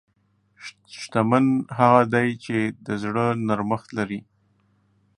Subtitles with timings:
[0.97, 1.45] شتمن
[1.77, 4.19] هغه دی چې د زړه نرمښت لري.